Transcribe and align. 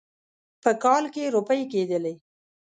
په 0.63 0.71
کال 0.83 1.03
کې 1.13 1.33
روپۍ 1.35 1.61
کېدلې. 1.71 2.13